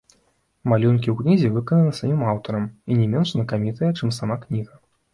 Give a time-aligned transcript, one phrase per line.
[0.71, 4.73] Малюнкі ў кнізе выкананы самім аўтарам і не менш знакамітыя, чым сама кніга.